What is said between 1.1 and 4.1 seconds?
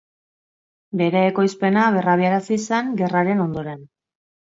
ekoizpena berrabiarazi zen gerraren ondoren.